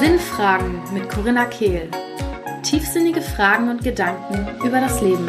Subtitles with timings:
[0.00, 1.90] Sinnfragen mit Corinna Kehl.
[2.62, 5.28] Tiefsinnige Fragen und Gedanken über das Leben.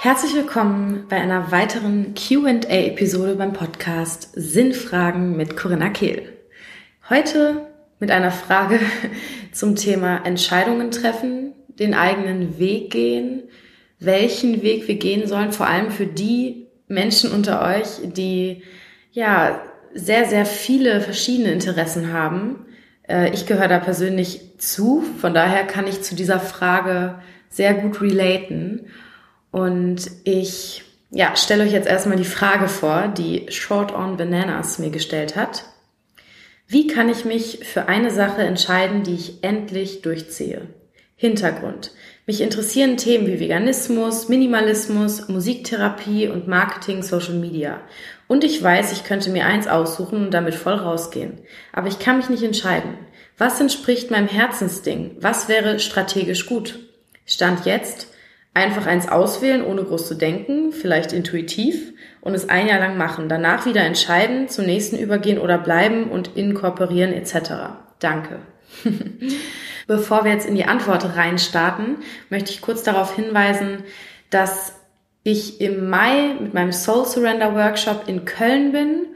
[0.00, 6.34] Herzlich willkommen bei einer weiteren QA-Episode beim Podcast Sinnfragen mit Corinna Kehl.
[7.08, 7.66] Heute
[7.98, 8.78] mit einer Frage
[9.52, 13.44] zum Thema Entscheidungen treffen, den eigenen Weg gehen,
[13.98, 18.62] welchen Weg wir gehen sollen, vor allem für die Menschen unter euch, die
[19.12, 19.60] ja
[19.94, 22.66] sehr, sehr viele verschiedene Interessen haben.
[23.08, 27.16] Äh, ich gehöre da persönlich zu, von daher kann ich zu dieser Frage
[27.48, 28.86] sehr gut relaten.
[29.50, 34.90] Und ich ja, stelle euch jetzt erstmal die Frage vor, die Short on Bananas mir
[34.90, 35.64] gestellt hat.
[36.66, 40.66] Wie kann ich mich für eine Sache entscheiden, die ich endlich durchziehe?
[41.14, 41.92] Hintergrund.
[42.26, 47.82] Mich interessieren Themen wie Veganismus, Minimalismus, Musiktherapie und Marketing, Social Media.
[48.28, 51.40] Und ich weiß, ich könnte mir eins aussuchen und damit voll rausgehen.
[51.72, 52.96] Aber ich kann mich nicht entscheiden.
[53.36, 55.16] Was entspricht meinem Herzensding?
[55.20, 56.78] Was wäre strategisch gut?
[57.26, 58.08] Stand jetzt
[58.54, 63.28] einfach eins auswählen, ohne groß zu denken, vielleicht intuitiv und es ein Jahr lang machen.
[63.28, 67.52] Danach wieder entscheiden, zum nächsten übergehen oder bleiben und inkorporieren etc.
[67.98, 68.38] Danke.
[69.86, 71.96] Bevor wir jetzt in die Antwort reinstarten,
[72.30, 73.84] möchte ich kurz darauf hinweisen,
[74.30, 74.74] dass
[75.22, 79.06] ich im Mai mit meinem Soul Surrender Workshop in Köln bin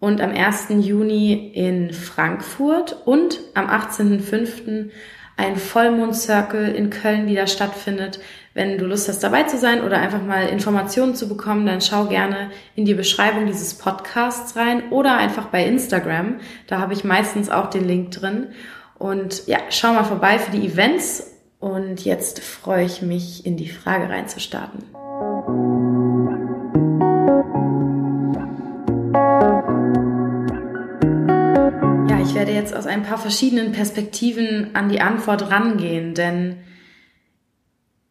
[0.00, 0.68] und am 1.
[0.70, 4.90] Juni in Frankfurt und am 18.05.
[5.36, 8.20] ein Vollmond Circle in Köln wieder stattfindet.
[8.54, 12.06] Wenn du Lust hast dabei zu sein oder einfach mal Informationen zu bekommen, dann schau
[12.06, 16.36] gerne in die Beschreibung dieses Podcasts rein oder einfach bei Instagram.
[16.66, 18.48] Da habe ich meistens auch den Link drin.
[18.98, 21.24] Und ja, schau mal vorbei für die Events.
[21.60, 24.84] Und jetzt freue ich mich, in die Frage reinzustarten.
[32.08, 36.58] Ja, ich werde jetzt aus ein paar verschiedenen Perspektiven an die Antwort rangehen, denn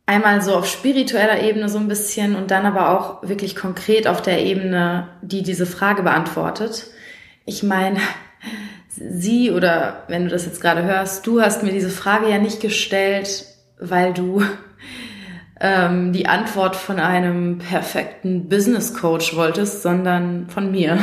[0.06, 4.22] einmal so auf spiritueller Ebene so ein bisschen und dann aber auch wirklich konkret auf
[4.22, 6.88] der Ebene, die diese Frage beantwortet.
[7.46, 8.00] Ich meine,
[8.98, 12.62] sie oder wenn du das jetzt gerade hörst, du hast mir diese Frage ja nicht
[12.62, 13.46] gestellt,
[13.80, 14.44] weil du
[15.60, 21.00] ähm, die Antwort von einem perfekten Business Coach wolltest, sondern von mir.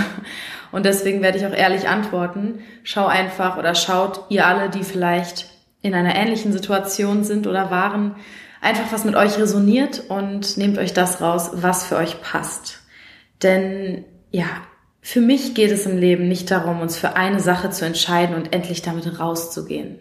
[0.73, 2.61] Und deswegen werde ich auch ehrlich antworten.
[2.83, 5.47] Schau einfach oder schaut ihr alle, die vielleicht
[5.83, 8.17] in einer ähnlichen Situation sind oder waren,
[8.61, 12.81] einfach was mit euch resoniert und nehmt euch das raus, was für euch passt.
[13.43, 14.47] Denn ja,
[15.07, 18.55] für mich geht es im Leben nicht darum, uns für eine Sache zu entscheiden und
[18.55, 19.99] endlich damit rauszugehen.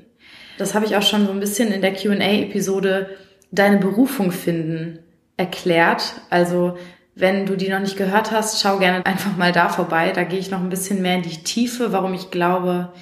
[0.57, 3.09] Das habe ich auch schon so ein bisschen in der QA-Episode
[3.51, 4.99] Deine Berufung finden
[5.35, 6.21] erklärt.
[6.29, 6.77] Also
[7.15, 10.11] wenn du die noch nicht gehört hast, schau gerne einfach mal da vorbei.
[10.11, 12.93] Da gehe ich noch ein bisschen mehr in die Tiefe, warum ich glaube,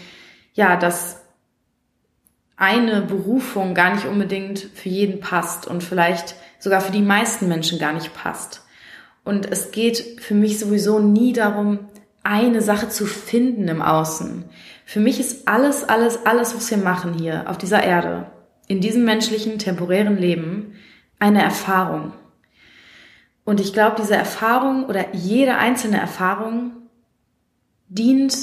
[0.56, 1.22] ja, dass
[2.58, 7.78] eine Berufung gar nicht unbedingt für jeden passt und vielleicht sogar für die meisten Menschen
[7.78, 8.64] gar nicht passt.
[9.24, 11.91] Und es geht für mich sowieso nie darum,
[12.24, 14.46] eine Sache zu finden im Außen.
[14.86, 18.32] Für mich ist alles, alles, alles, was wir machen hier auf dieser Erde,
[18.68, 20.76] in diesem menschlichen, temporären Leben,
[21.20, 22.14] eine Erfahrung.
[23.44, 26.74] Und ich glaube, diese Erfahrung oder jede einzelne Erfahrung
[27.88, 28.38] dient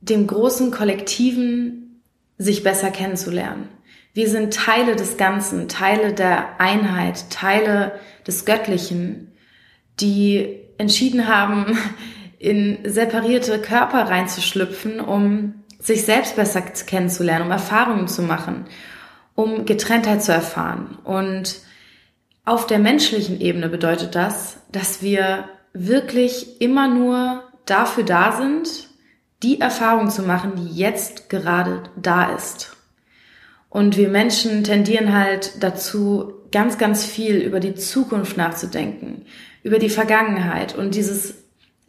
[0.00, 2.02] dem großen Kollektiven,
[2.38, 3.68] sich besser kennenzulernen.
[4.14, 7.92] Wir sind Teile des Ganzen, Teile der Einheit, Teile
[8.26, 9.32] des Göttlichen,
[10.00, 11.78] die entschieden haben,
[12.40, 18.64] in separierte Körper reinzuschlüpfen, um sich selbst besser kennenzulernen, um Erfahrungen zu machen,
[19.34, 20.98] um Getrenntheit zu erfahren.
[21.04, 21.60] Und
[22.46, 28.88] auf der menschlichen Ebene bedeutet das, dass wir wirklich immer nur dafür da sind,
[29.42, 32.74] die Erfahrung zu machen, die jetzt gerade da ist.
[33.68, 39.26] Und wir Menschen tendieren halt dazu, ganz, ganz viel über die Zukunft nachzudenken,
[39.62, 41.34] über die Vergangenheit und dieses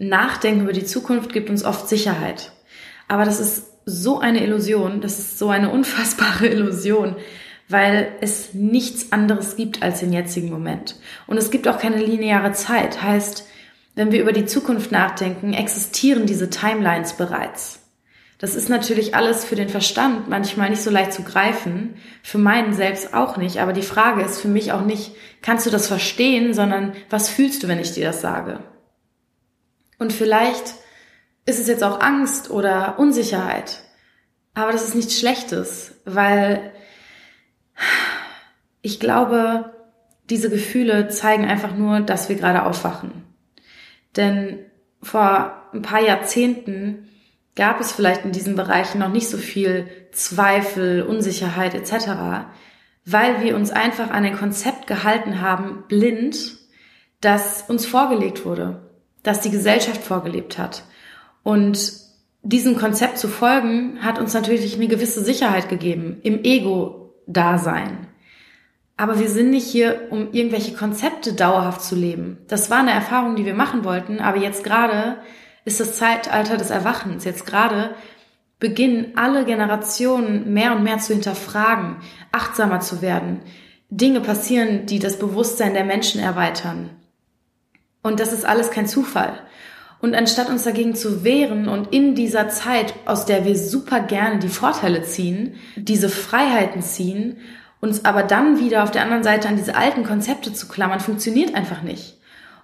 [0.01, 2.51] Nachdenken über die Zukunft gibt uns oft Sicherheit.
[3.07, 7.15] Aber das ist so eine Illusion, das ist so eine unfassbare Illusion,
[7.69, 10.95] weil es nichts anderes gibt als den jetzigen Moment.
[11.27, 13.03] Und es gibt auch keine lineare Zeit.
[13.03, 13.47] Heißt,
[13.93, 17.79] wenn wir über die Zukunft nachdenken, existieren diese Timelines bereits.
[18.39, 21.93] Das ist natürlich alles für den Verstand manchmal nicht so leicht zu greifen,
[22.23, 25.11] für meinen selbst auch nicht, aber die Frage ist für mich auch nicht,
[25.43, 28.61] kannst du das verstehen, sondern was fühlst du, wenn ich dir das sage?
[30.01, 30.73] Und vielleicht
[31.45, 33.83] ist es jetzt auch Angst oder Unsicherheit.
[34.55, 36.71] Aber das ist nichts Schlechtes, weil
[38.81, 39.75] ich glaube,
[40.27, 43.11] diese Gefühle zeigen einfach nur, dass wir gerade aufwachen.
[44.15, 44.65] Denn
[45.03, 47.07] vor ein paar Jahrzehnten
[47.55, 52.47] gab es vielleicht in diesen Bereichen noch nicht so viel Zweifel, Unsicherheit etc.,
[53.05, 56.57] weil wir uns einfach an ein Konzept gehalten haben, blind,
[57.19, 58.90] das uns vorgelegt wurde,
[59.23, 60.83] das die Gesellschaft vorgelebt hat.
[61.43, 61.93] Und
[62.43, 68.07] diesem Konzept zu folgen, hat uns natürlich eine gewisse Sicherheit gegeben im Ego-Dasein.
[68.97, 72.37] Aber wir sind nicht hier, um irgendwelche Konzepte dauerhaft zu leben.
[72.47, 75.17] Das war eine Erfahrung, die wir machen wollten, aber jetzt gerade
[75.65, 77.23] ist das Zeitalter des Erwachens.
[77.23, 77.95] Jetzt gerade
[78.59, 81.97] beginnen alle Generationen mehr und mehr zu hinterfragen,
[82.31, 83.41] achtsamer zu werden.
[83.89, 86.91] Dinge passieren, die das Bewusstsein der Menschen erweitern.
[88.01, 89.33] Und das ist alles kein Zufall.
[90.01, 94.39] Und anstatt uns dagegen zu wehren und in dieser Zeit, aus der wir super gerne
[94.39, 97.37] die Vorteile ziehen, diese Freiheiten ziehen,
[97.79, 101.53] uns aber dann wieder auf der anderen Seite an diese alten Konzepte zu klammern, funktioniert
[101.53, 102.17] einfach nicht.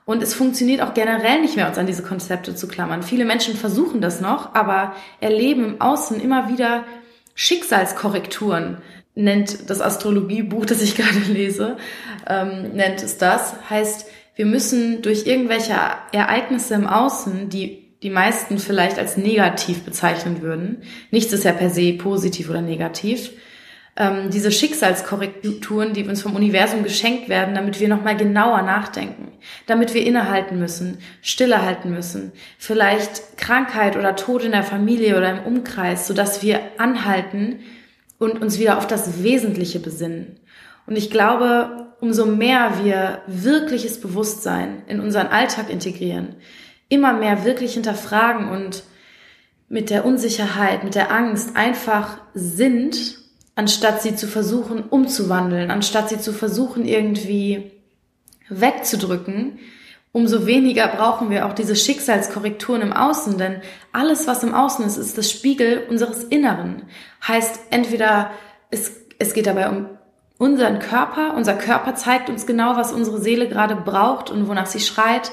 [0.06, 3.04] Und es funktioniert auch generell nicht mehr, uns an diese Konzepte zu klammern.
[3.04, 6.86] Viele Menschen versuchen das noch, aber erleben im Außen immer wieder
[7.36, 8.78] Schicksalskorrekturen,
[9.16, 11.78] nennt das Astrologiebuch, das ich gerade lese,
[12.26, 13.56] ähm, nennt es das.
[13.70, 14.08] Heißt,
[14.38, 15.74] wir müssen durch irgendwelche
[16.14, 21.72] Ereignisse im Außen, die die meisten vielleicht als negativ bezeichnen würden, nichts ist ja per
[21.72, 23.32] se positiv oder negativ,
[23.96, 29.32] ähm, diese Schicksalskorrekturen, die uns vom Universum geschenkt werden, damit wir nochmal genauer nachdenken,
[29.66, 35.32] damit wir innehalten müssen, stille halten müssen, vielleicht Krankheit oder Tod in der Familie oder
[35.32, 37.62] im Umkreis, sodass wir anhalten
[38.20, 40.40] und uns wieder auf das Wesentliche besinnen.
[40.86, 46.36] Und ich glaube, umso mehr wir wirkliches Bewusstsein in unseren Alltag integrieren,
[46.90, 48.84] immer mehr wirklich hinterfragen und
[49.70, 53.18] mit der Unsicherheit, mit der Angst einfach sind,
[53.56, 57.72] anstatt sie zu versuchen umzuwandeln, anstatt sie zu versuchen irgendwie
[58.50, 59.60] wegzudrücken,
[60.14, 63.62] umso weniger brauchen wir auch diese Schicksalskorrekturen im Außen, denn
[63.92, 66.84] alles, was im Außen ist, ist das Spiegel unseres Inneren.
[67.28, 68.32] Heißt, entweder
[68.72, 69.97] es, es geht dabei um
[70.38, 71.34] unseren Körper.
[71.36, 75.32] Unser Körper zeigt uns genau, was unsere Seele gerade braucht und wonach sie schreit.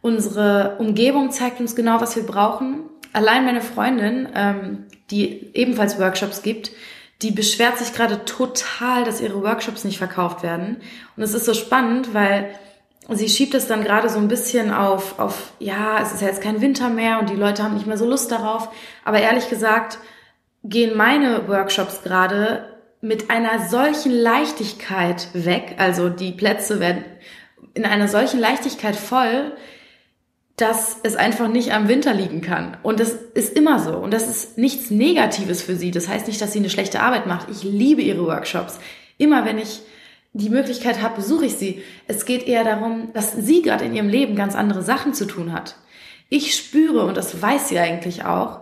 [0.00, 2.80] Unsere Umgebung zeigt uns genau, was wir brauchen.
[3.12, 6.72] Allein meine Freundin, ähm, die ebenfalls Workshops gibt,
[7.20, 10.78] die beschwert sich gerade total, dass ihre Workshops nicht verkauft werden.
[11.16, 12.50] Und es ist so spannend, weil
[13.08, 16.42] sie schiebt es dann gerade so ein bisschen auf, auf, ja, es ist ja jetzt
[16.42, 18.70] kein Winter mehr und die Leute haben nicht mehr so Lust darauf.
[19.04, 19.98] Aber ehrlich gesagt,
[20.64, 22.71] gehen meine Workshops gerade
[23.02, 27.04] mit einer solchen Leichtigkeit weg, also die Plätze werden
[27.74, 29.52] in einer solchen Leichtigkeit voll,
[30.56, 32.76] dass es einfach nicht am Winter liegen kann.
[32.82, 33.96] Und das ist immer so.
[33.96, 35.90] Und das ist nichts Negatives für sie.
[35.90, 37.48] Das heißt nicht, dass sie eine schlechte Arbeit macht.
[37.50, 38.78] Ich liebe ihre Workshops.
[39.18, 39.80] Immer wenn ich
[40.34, 41.82] die Möglichkeit habe, besuche ich sie.
[42.06, 45.52] Es geht eher darum, dass sie gerade in ihrem Leben ganz andere Sachen zu tun
[45.52, 45.76] hat.
[46.28, 48.60] Ich spüre, und das weiß sie eigentlich auch,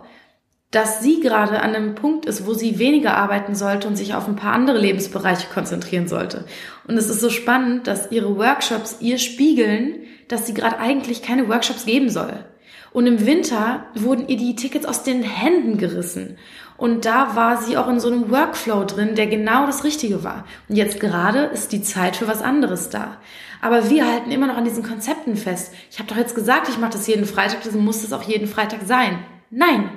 [0.71, 4.27] dass sie gerade an einem Punkt ist, wo sie weniger arbeiten sollte und sich auf
[4.27, 6.45] ein paar andere Lebensbereiche konzentrieren sollte.
[6.87, 9.95] Und es ist so spannend, dass ihre Workshops ihr spiegeln,
[10.29, 12.45] dass sie gerade eigentlich keine Workshops geben soll.
[12.93, 16.37] Und im Winter wurden ihr die Tickets aus den Händen gerissen.
[16.77, 20.45] Und da war sie auch in so einem Workflow drin, der genau das Richtige war.
[20.67, 23.17] Und jetzt gerade ist die Zeit für was anderes da.
[23.61, 25.73] Aber wir halten immer noch an diesen Konzepten fest.
[25.91, 28.47] Ich habe doch jetzt gesagt, ich mache das jeden Freitag, das muss das auch jeden
[28.47, 29.19] Freitag sein.
[29.51, 29.89] Nein,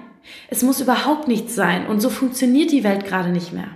[0.48, 3.68] es muss überhaupt nichts sein und so funktioniert die Welt gerade nicht mehr.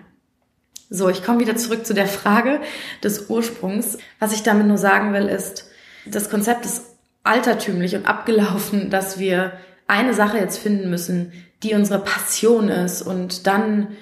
[0.91, 2.61] So, ich komme wieder zurück zu der Frage
[3.03, 3.99] des Ursprungs.
[4.21, 5.71] Was ich damit nur sagen will, ist,
[6.07, 6.83] das Konzept ist
[7.25, 9.53] altertümlich und abgelaufen, dass wir
[9.87, 13.97] eine Sache jetzt finden müssen, die unsere Passion ist und dann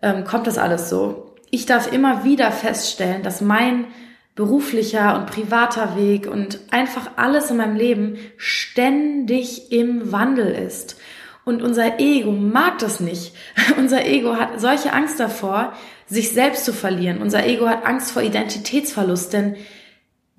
[0.00, 1.34] ähm, kommt das alles so.
[1.50, 3.86] Ich darf immer wieder feststellen, dass mein
[4.34, 10.96] beruflicher und privater Weg und einfach alles in meinem Leben ständig im Wandel ist.
[11.44, 13.34] Und unser Ego mag das nicht.
[13.78, 15.72] unser Ego hat solche Angst davor,
[16.06, 17.20] sich selbst zu verlieren.
[17.20, 19.56] Unser Ego hat Angst vor Identitätsverlust, denn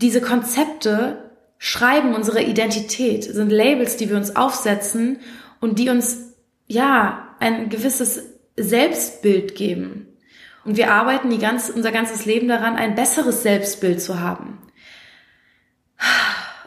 [0.02, 5.20] diese Konzepte schreiben unsere Identität, sind Labels, die wir uns aufsetzen
[5.62, 6.34] und die uns,
[6.68, 8.22] ja, ein gewisses
[8.58, 10.08] Selbstbild geben.
[10.66, 14.60] Und wir arbeiten die ganz, unser ganzes Leben daran, ein besseres Selbstbild zu haben.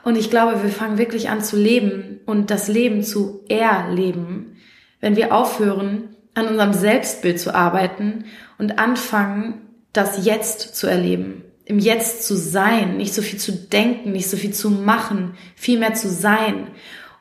[0.06, 4.56] Und ich glaube, wir fangen wirklich an zu leben und das Leben zu erleben,
[5.00, 8.24] wenn wir aufhören, an unserem Selbstbild zu arbeiten
[8.56, 14.12] und anfangen, das Jetzt zu erleben, im Jetzt zu sein, nicht so viel zu denken,
[14.12, 16.68] nicht so viel zu machen, viel mehr zu sein.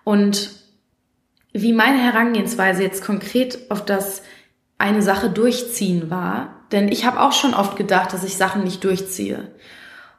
[0.04, 0.52] Und
[1.54, 4.22] wie meine Herangehensweise jetzt konkret auf das
[4.78, 8.84] eine Sache durchziehen war, denn ich habe auch schon oft gedacht, dass ich Sachen nicht
[8.84, 9.50] durchziehe.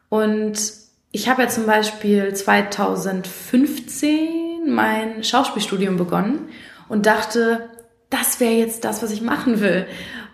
[0.08, 0.85] Und
[1.16, 6.48] ich habe ja zum Beispiel 2015 Monaten mein Schauspielstudium begonnen
[6.88, 7.70] und dachte,
[8.10, 9.86] das wäre jetzt das, was ich machen will.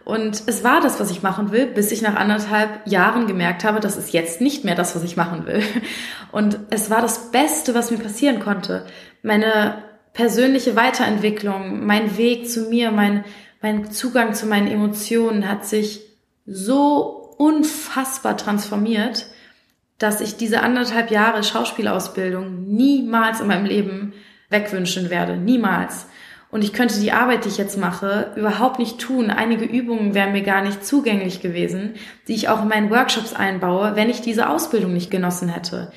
[0.05, 3.79] Und es war das, was ich machen will, bis ich nach anderthalb Jahren gemerkt habe,
[3.79, 5.63] das ist jetzt nicht mehr das, was ich machen will.
[6.33, 8.85] Und es war das Beste, was mir passieren konnte.
[9.23, 13.25] Meine persönliche Weiterentwicklung, mein Weg zu mir, mein,
[13.61, 16.01] mein Zugang zu meinen Emotionen hat sich
[16.47, 19.27] so unfassbar transformiert,
[19.99, 24.13] dass ich diese anderthalb Jahre Schauspielausbildung niemals in meinem Leben
[24.49, 25.37] wegwünschen werde.
[25.37, 26.07] Niemals.
[26.53, 29.31] Und ich könnte die Arbeit, die ich jetzt mache, überhaupt nicht tun.
[29.31, 31.95] Einige Übungen wären mir gar nicht zugänglich gewesen,
[32.29, 35.91] die ich auch in meinen Workshops einbaue, wenn ich diese Ausbildung nicht genossen hätte.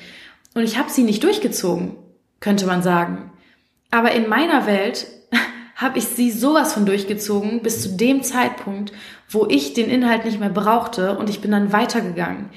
[0.54, 1.96] Und ich habe sie nicht durchgezogen,
[2.40, 3.32] könnte man sagen.
[3.90, 5.06] Aber in meiner Welt
[5.76, 8.92] habe ich sie sowas von durchgezogen bis zu dem Zeitpunkt,
[9.28, 12.48] wo ich den Inhalt nicht mehr brauchte und ich bin dann weitergegangen.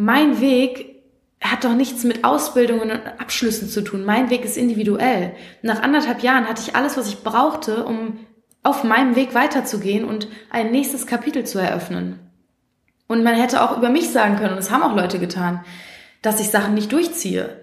[0.00, 1.02] Mein Weg
[1.40, 4.04] hat doch nichts mit Ausbildungen und Abschlüssen zu tun.
[4.04, 5.34] Mein Weg ist individuell.
[5.62, 8.20] Nach anderthalb Jahren hatte ich alles, was ich brauchte, um
[8.62, 12.20] auf meinem Weg weiterzugehen und ein nächstes Kapitel zu eröffnen.
[13.08, 15.64] Und man hätte auch über mich sagen können, und das haben auch Leute getan,
[16.22, 17.56] dass ich Sachen nicht durchziehe.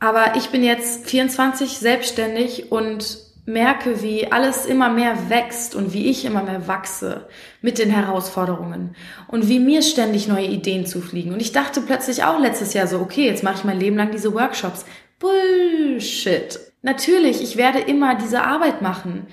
[0.00, 6.06] Aber ich bin jetzt 24 selbstständig und merke, wie alles immer mehr wächst und wie
[6.08, 7.28] ich immer mehr wachse
[7.60, 8.96] mit den Herausforderungen
[9.28, 11.32] und wie mir ständig neue Ideen zufliegen.
[11.32, 14.10] Und ich dachte plötzlich auch letztes Jahr so, okay, jetzt mache ich mein Leben lang
[14.10, 14.86] diese Workshops.
[15.18, 16.58] Bullshit.
[16.82, 19.26] Natürlich, ich werde immer diese Arbeit machen.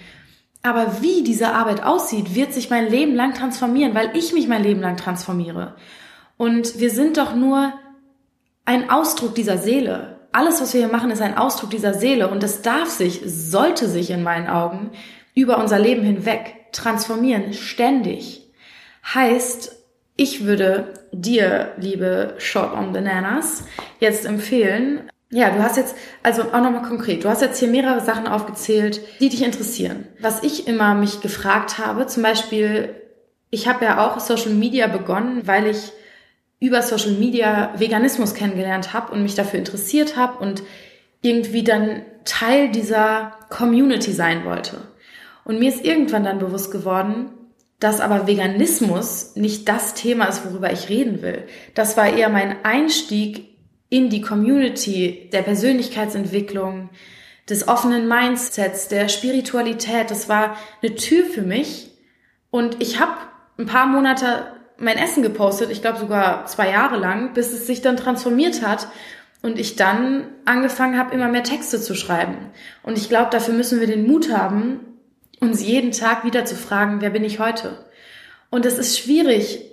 [0.63, 4.63] Aber wie diese Arbeit aussieht, wird sich mein Leben lang transformieren, weil ich mich mein
[4.63, 5.75] Leben lang transformiere.
[6.37, 7.73] Und wir sind doch nur
[8.65, 12.43] ein Ausdruck dieser Seele alles, was wir hier machen, ist ein Ausdruck dieser Seele und
[12.43, 14.91] es darf sich, sollte sich in meinen Augen
[15.35, 18.49] über unser Leben hinweg transformieren, ständig.
[19.13, 19.75] Heißt,
[20.15, 23.63] ich würde dir, liebe Short on Bananas,
[23.99, 28.01] jetzt empfehlen, ja, du hast jetzt, also auch nochmal konkret, du hast jetzt hier mehrere
[28.01, 30.07] Sachen aufgezählt, die dich interessieren.
[30.19, 32.95] Was ich immer mich gefragt habe, zum Beispiel,
[33.49, 35.93] ich habe ja auch Social Media begonnen, weil ich
[36.61, 40.63] über Social Media Veganismus kennengelernt habe und mich dafür interessiert habe und
[41.21, 44.77] irgendwie dann Teil dieser Community sein wollte.
[45.43, 47.31] Und mir ist irgendwann dann bewusst geworden,
[47.79, 51.43] dass aber Veganismus nicht das Thema ist, worüber ich reden will.
[51.73, 53.49] Das war eher mein Einstieg
[53.89, 56.89] in die Community der Persönlichkeitsentwicklung,
[57.49, 60.11] des offenen Mindsets, der Spiritualität.
[60.11, 61.89] Das war eine Tür für mich.
[62.51, 63.13] Und ich habe
[63.57, 64.45] ein paar Monate
[64.81, 68.87] mein Essen gepostet, ich glaube sogar zwei Jahre lang, bis es sich dann transformiert hat
[69.41, 72.37] und ich dann angefangen habe, immer mehr Texte zu schreiben.
[72.83, 74.79] Und ich glaube, dafür müssen wir den Mut haben,
[75.39, 77.85] uns jeden Tag wieder zu fragen, wer bin ich heute?
[78.49, 79.65] Und es ist schwierig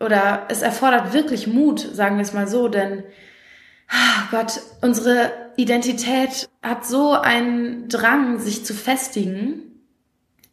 [0.00, 3.04] oder es erfordert wirklich Mut, sagen wir es mal so, denn
[3.90, 9.62] oh Gott, unsere Identität hat so einen Drang, sich zu festigen.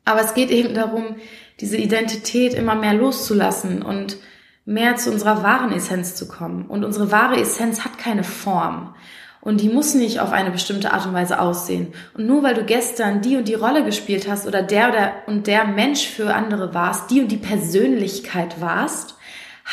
[0.05, 1.15] Aber es geht eben darum,
[1.63, 4.17] diese Identität immer mehr loszulassen und
[4.65, 6.65] mehr zu unserer wahren Essenz zu kommen.
[6.65, 8.93] Und unsere wahre Essenz hat keine Form.
[9.39, 11.93] Und die muss nicht auf eine bestimmte Art und Weise aussehen.
[12.15, 15.47] Und nur weil du gestern die und die Rolle gespielt hast oder der oder und
[15.47, 19.15] der Mensch für andere warst, die und die Persönlichkeit warst,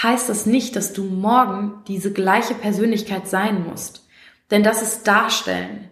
[0.00, 4.06] heißt das nicht, dass du morgen diese gleiche Persönlichkeit sein musst.
[4.52, 5.88] Denn das ist Darstellen.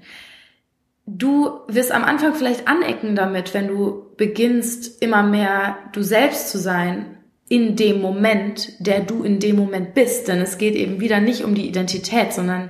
[1.11, 6.59] Du wirst am Anfang vielleicht anecken damit, wenn du beginnst, immer mehr du selbst zu
[6.59, 7.17] sein
[7.49, 10.29] in dem Moment, der du in dem Moment bist.
[10.29, 12.69] Denn es geht eben wieder nicht um die Identität, sondern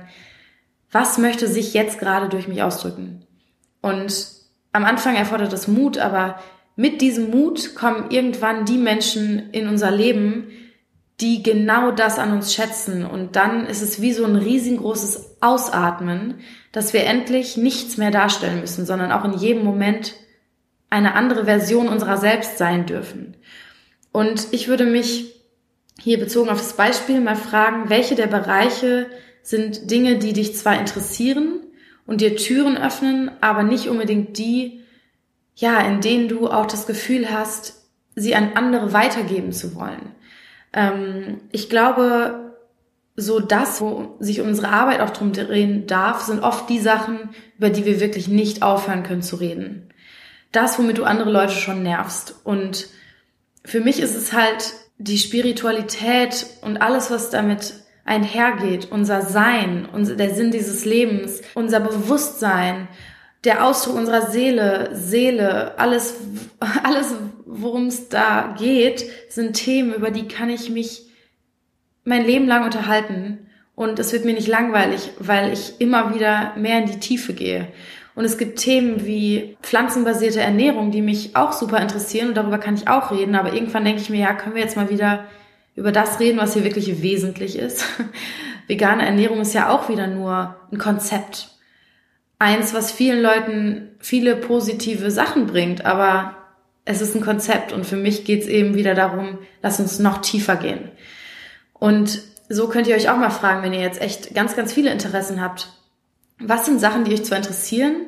[0.89, 3.25] was möchte sich jetzt gerade durch mich ausdrücken?
[3.81, 4.27] Und
[4.71, 6.39] am Anfang erfordert es Mut, aber
[6.77, 10.47] mit diesem Mut kommen irgendwann die Menschen in unser Leben,
[11.21, 13.05] die genau das an uns schätzen.
[13.05, 16.35] Und dann ist es wie so ein riesengroßes Ausatmen,
[16.71, 20.13] dass wir endlich nichts mehr darstellen müssen, sondern auch in jedem Moment
[20.89, 23.35] eine andere Version unserer selbst sein dürfen.
[24.11, 25.35] Und ich würde mich
[25.99, 29.07] hier bezogen auf das Beispiel mal fragen, welche der Bereiche
[29.43, 31.61] sind Dinge, die dich zwar interessieren
[32.05, 34.83] und dir Türen öffnen, aber nicht unbedingt die,
[35.55, 37.83] ja, in denen du auch das Gefühl hast,
[38.15, 40.15] sie an andere weitergeben zu wollen.
[40.73, 42.55] Ähm, ich glaube,
[43.15, 47.69] so das, wo sich unsere Arbeit auch drum drehen darf, sind oft die Sachen, über
[47.69, 49.89] die wir wirklich nicht aufhören können zu reden.
[50.51, 52.35] Das, womit du andere Leute schon nervst.
[52.43, 52.87] Und
[53.65, 57.73] für mich ist es halt die Spiritualität und alles, was damit
[58.05, 62.87] einhergeht, unser Sein, unser, der Sinn dieses Lebens, unser Bewusstsein,
[63.43, 66.15] der Ausdruck unserer Seele, Seele, alles,
[66.83, 67.15] alles,
[67.45, 71.03] worum es da geht, sind Themen, über die kann ich mich
[72.03, 76.79] mein Leben lang unterhalten und es wird mir nicht langweilig, weil ich immer wieder mehr
[76.79, 77.67] in die Tiefe gehe.
[78.15, 82.75] Und es gibt Themen wie pflanzenbasierte Ernährung, die mich auch super interessieren und darüber kann
[82.75, 83.35] ich auch reden.
[83.35, 85.23] Aber irgendwann denke ich mir, ja, können wir jetzt mal wieder
[85.75, 87.85] über das reden, was hier wirklich wesentlich ist.
[88.67, 91.58] Vegane Ernährung ist ja auch wieder nur ein Konzept.
[92.39, 96.35] Eins, was vielen Leuten viele positive Sachen bringt, aber
[96.85, 100.19] es ist ein Konzept und für mich geht es eben wieder darum, lass uns noch
[100.19, 100.89] tiefer gehen.
[101.73, 104.91] Und so könnt ihr euch auch mal fragen, wenn ihr jetzt echt ganz, ganz viele
[104.91, 105.67] Interessen habt.
[106.39, 108.07] Was sind Sachen, die euch zwar interessieren,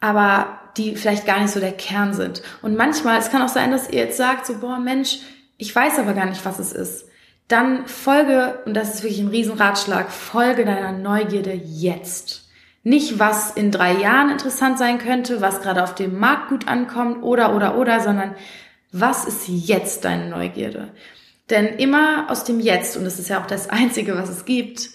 [0.00, 2.42] aber die vielleicht gar nicht so der Kern sind?
[2.62, 5.18] Und manchmal, es kann auch sein, dass ihr jetzt sagt, so, boah, Mensch,
[5.58, 7.06] ich weiß aber gar nicht, was es ist.
[7.48, 12.43] Dann folge, und das ist wirklich ein Riesenratschlag, folge deiner Neugierde jetzt.
[12.84, 17.22] Nicht, was in drei Jahren interessant sein könnte, was gerade auf dem Markt gut ankommt
[17.22, 18.34] oder, oder, oder, sondern
[18.92, 20.92] was ist jetzt deine Neugierde?
[21.48, 24.90] Denn immer aus dem Jetzt, und das ist ja auch das Einzige, was es gibt,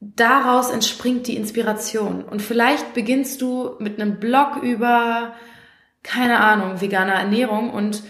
[0.00, 2.24] daraus entspringt die Inspiration.
[2.24, 5.32] Und vielleicht beginnst du mit einem Blog über,
[6.02, 8.02] keine Ahnung, veganer Ernährung und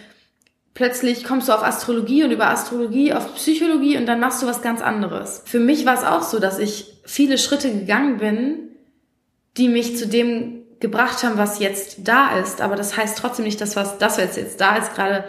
[0.72, 4.62] plötzlich kommst du auf Astrologie und über Astrologie auf Psychologie und dann machst du was
[4.62, 5.42] ganz anderes.
[5.44, 8.71] Für mich war es auch so, dass ich viele Schritte gegangen bin,
[9.56, 12.60] die mich zu dem gebracht haben, was jetzt da ist.
[12.60, 15.24] Aber das heißt trotzdem nicht, dass was das, was jetzt da ist, gerade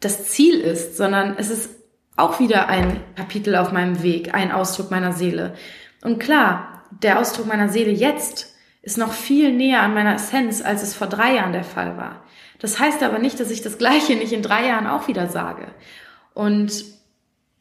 [0.00, 1.70] das Ziel ist, sondern es ist
[2.16, 5.54] auch wieder ein Kapitel auf meinem Weg, ein Ausdruck meiner Seele.
[6.02, 10.82] Und klar, der Ausdruck meiner Seele jetzt ist noch viel näher an meiner Essenz, als
[10.82, 12.24] es vor drei Jahren der Fall war.
[12.58, 15.68] Das heißt aber nicht, dass ich das Gleiche nicht in drei Jahren auch wieder sage.
[16.34, 16.84] Und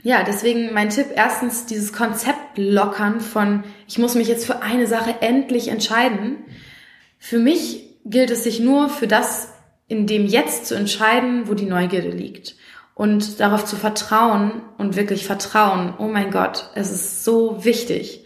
[0.02, 4.88] ja, deswegen mein Tipp, erstens dieses Konzept lockern von, ich muss mich jetzt für eine
[4.88, 6.38] Sache endlich entscheiden.
[7.20, 9.50] Für mich gilt es sich nur für das
[9.88, 12.56] in dem Jetzt zu entscheiden, wo die Neugierde liegt.
[12.94, 18.26] Und darauf zu vertrauen und wirklich vertrauen, oh mein Gott, es ist so wichtig,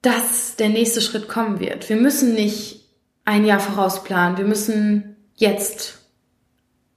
[0.00, 1.88] dass der nächste Schritt kommen wird.
[1.88, 2.80] Wir müssen nicht
[3.24, 5.98] ein Jahr vorausplanen, wir müssen jetzt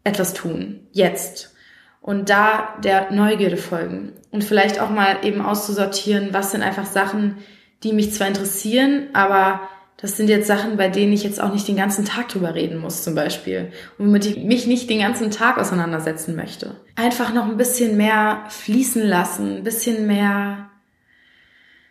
[0.03, 1.53] etwas tun, jetzt.
[2.01, 7.37] Und da der Neugierde folgen und vielleicht auch mal eben auszusortieren, was sind einfach Sachen,
[7.83, 9.61] die mich zwar interessieren, aber
[10.01, 12.77] das sind jetzt Sachen, bei denen ich jetzt auch nicht den ganzen Tag drüber reden
[12.77, 13.71] muss, zum Beispiel.
[13.97, 16.75] Und womit ich mich nicht den ganzen Tag auseinandersetzen möchte.
[16.95, 20.69] Einfach noch ein bisschen mehr fließen lassen, ein bisschen mehr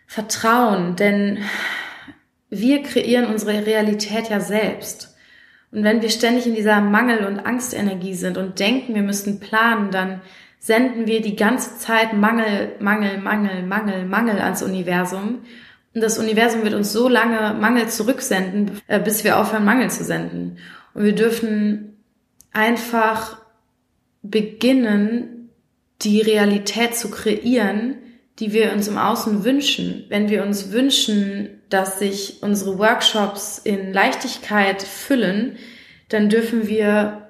[0.07, 1.39] Vertrauen, denn
[2.49, 5.15] wir kreieren unsere Realität ja selbst.
[5.71, 9.91] Und wenn wir ständig in dieser Mangel- und Angstenergie sind und denken, wir müssten planen,
[9.91, 10.21] dann
[10.59, 15.41] senden wir die ganze Zeit Mangel, Mangel, Mangel, Mangel, Mangel ans Universum
[15.95, 20.05] und das Universum wird uns so lange Mangel zurücksenden, äh, bis wir aufhören, Mangel zu
[20.05, 20.59] senden.
[20.95, 21.97] Und wir dürfen
[22.53, 23.41] einfach
[24.23, 25.51] beginnen,
[26.03, 27.97] die Realität zu kreieren,
[28.39, 30.05] die wir uns im Außen wünschen.
[30.09, 35.57] Wenn wir uns wünschen, dass sich unsere Workshops in Leichtigkeit füllen,
[36.09, 37.29] dann dürfen wir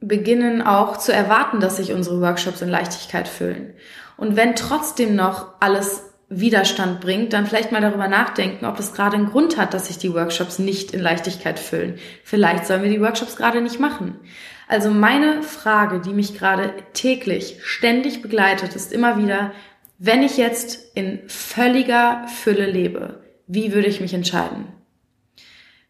[0.00, 3.74] beginnen auch zu erwarten, dass sich unsere Workshops in Leichtigkeit füllen.
[4.16, 9.16] Und wenn trotzdem noch alles Widerstand bringt, dann vielleicht mal darüber nachdenken, ob es gerade
[9.16, 11.98] einen Grund hat, dass sich die Workshops nicht in Leichtigkeit füllen.
[12.24, 14.18] Vielleicht sollen wir die Workshops gerade nicht machen.
[14.66, 19.52] Also meine Frage, die mich gerade täglich, ständig begleitet, ist immer wieder,
[19.98, 24.66] wenn ich jetzt in völliger Fülle lebe, wie würde ich mich entscheiden?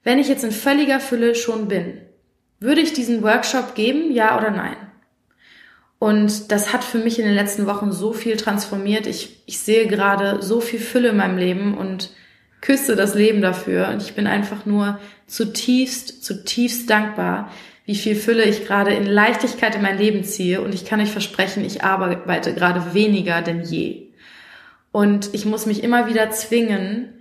[0.03, 2.03] Wenn ich jetzt in völliger Fülle schon bin,
[2.61, 4.77] würde ich diesen Workshop geben, ja oder nein?
[5.99, 9.07] Und das hat für mich in den letzten Wochen so viel transformiert.
[9.07, 12.11] Ich, ich sehe gerade so viel Fülle in meinem Leben und
[12.61, 13.89] küsse das Leben dafür.
[13.89, 17.51] Und ich bin einfach nur zutiefst, zutiefst dankbar,
[17.87, 20.61] wie viel Fülle ich gerade in Leichtigkeit in mein Leben ziehe.
[20.61, 24.09] Und ich kann euch versprechen, ich arbeite gerade weniger denn je.
[24.93, 27.13] Und ich muss mich immer wieder zwingen,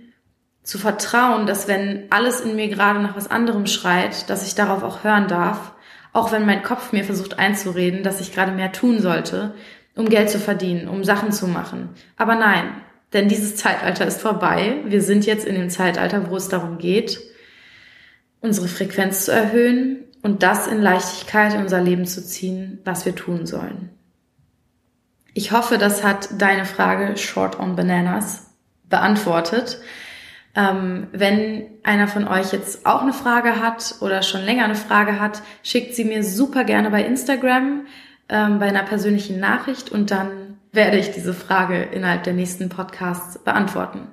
[0.66, 4.82] zu vertrauen, dass wenn alles in mir gerade nach was anderem schreit, dass ich darauf
[4.82, 5.72] auch hören darf
[6.16, 9.54] auch wenn mein Kopf mir versucht einzureden, dass ich gerade mehr tun sollte,
[9.94, 11.90] um Geld zu verdienen, um Sachen zu machen.
[12.16, 12.64] Aber nein,
[13.12, 14.78] denn dieses Zeitalter ist vorbei.
[14.86, 17.20] Wir sind jetzt in dem Zeitalter, wo es darum geht,
[18.40, 23.14] unsere Frequenz zu erhöhen und das in Leichtigkeit in unser Leben zu ziehen, was wir
[23.14, 23.90] tun sollen.
[25.34, 28.46] Ich hoffe, das hat deine Frage Short on Bananas
[28.88, 29.80] beantwortet.
[30.56, 35.20] Ähm, wenn einer von euch jetzt auch eine Frage hat oder schon länger eine Frage
[35.20, 37.82] hat, schickt sie mir super gerne bei Instagram
[38.28, 43.38] ähm, bei einer persönlichen Nachricht und dann werde ich diese Frage innerhalb der nächsten Podcasts
[43.38, 44.08] beantworten.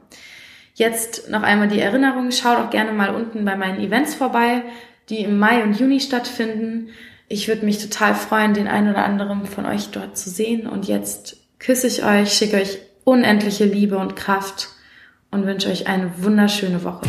[0.75, 4.63] Jetzt noch einmal die Erinnerung, schaut auch gerne mal unten bei meinen Events vorbei,
[5.10, 6.89] die im Mai und Juni stattfinden.
[7.27, 10.67] Ich würde mich total freuen, den einen oder anderen von euch dort zu sehen.
[10.67, 14.69] Und jetzt küsse ich euch, schicke euch unendliche Liebe und Kraft
[15.34, 17.02] und wünsche euch eine wunderschöne Woche.